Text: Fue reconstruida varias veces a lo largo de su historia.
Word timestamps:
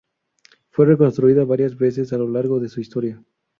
Fue 0.71 0.87
reconstruida 0.87 1.45
varias 1.45 1.77
veces 1.77 2.11
a 2.11 2.17
lo 2.17 2.27
largo 2.27 2.59
de 2.59 2.69
su 2.69 2.81
historia. 2.81 3.21